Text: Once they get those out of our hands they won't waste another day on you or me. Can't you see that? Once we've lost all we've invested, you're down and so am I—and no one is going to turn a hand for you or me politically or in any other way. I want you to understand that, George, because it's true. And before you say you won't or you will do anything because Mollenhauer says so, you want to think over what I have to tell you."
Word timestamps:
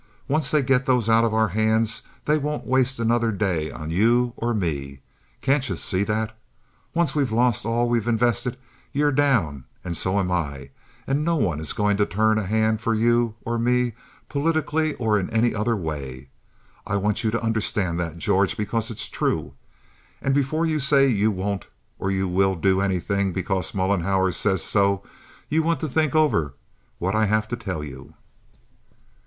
Once 0.27 0.49
they 0.49 0.63
get 0.63 0.87
those 0.87 1.07
out 1.09 1.23
of 1.23 1.31
our 1.31 1.49
hands 1.49 2.01
they 2.25 2.35
won't 2.35 2.65
waste 2.65 2.97
another 2.97 3.31
day 3.31 3.69
on 3.69 3.91
you 3.91 4.33
or 4.35 4.51
me. 4.51 4.99
Can't 5.41 5.69
you 5.69 5.75
see 5.75 6.03
that? 6.05 6.35
Once 6.95 7.13
we've 7.13 7.31
lost 7.31 7.67
all 7.67 7.87
we've 7.87 8.07
invested, 8.07 8.57
you're 8.93 9.11
down 9.11 9.65
and 9.83 9.95
so 9.95 10.17
am 10.19 10.31
I—and 10.31 11.23
no 11.23 11.35
one 11.35 11.59
is 11.59 11.71
going 11.71 11.97
to 11.97 12.07
turn 12.07 12.39
a 12.39 12.47
hand 12.47 12.81
for 12.81 12.95
you 12.95 13.35
or 13.45 13.59
me 13.59 13.93
politically 14.27 14.95
or 14.95 15.19
in 15.19 15.29
any 15.29 15.53
other 15.53 15.75
way. 15.75 16.29
I 16.87 16.95
want 16.95 17.23
you 17.23 17.29
to 17.29 17.43
understand 17.43 17.99
that, 17.99 18.17
George, 18.17 18.57
because 18.57 18.89
it's 18.89 19.07
true. 19.07 19.53
And 20.19 20.33
before 20.33 20.65
you 20.65 20.79
say 20.79 21.05
you 21.05 21.29
won't 21.29 21.67
or 21.99 22.09
you 22.09 22.27
will 22.27 22.55
do 22.55 22.81
anything 22.81 23.33
because 23.33 23.75
Mollenhauer 23.75 24.31
says 24.31 24.63
so, 24.63 25.03
you 25.47 25.61
want 25.61 25.79
to 25.81 25.87
think 25.87 26.15
over 26.15 26.55
what 26.97 27.13
I 27.13 27.27
have 27.27 27.47
to 27.49 27.55
tell 27.55 27.83
you." 27.83 28.15